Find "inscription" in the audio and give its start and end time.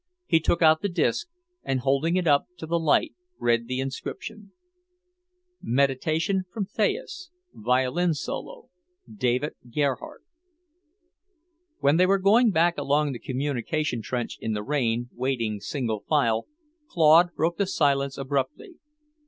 3.79-4.51